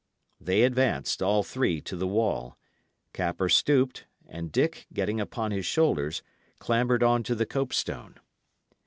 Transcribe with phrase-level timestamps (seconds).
[0.39, 2.57] They advanced, all three, to the wall;
[3.13, 6.23] Capper stooped, and Dick, getting upon his shoulders,
[6.57, 8.15] clambered on to the cope stone.